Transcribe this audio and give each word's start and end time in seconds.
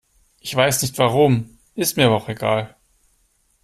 Ich 0.39 0.55
weiß 0.55 0.81
nicht 0.81 0.97
warum, 0.97 1.59
ist 1.75 1.95
mir 1.95 2.07
aber 2.07 2.15
auch 2.15 2.27
egal. 2.27 2.75